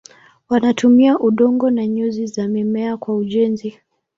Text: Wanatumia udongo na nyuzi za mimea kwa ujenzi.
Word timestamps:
Wanatumia 0.49 1.19
udongo 1.19 1.69
na 1.69 1.87
nyuzi 1.87 2.25
za 2.27 2.47
mimea 2.47 2.97
kwa 2.97 3.15
ujenzi. 3.15 3.77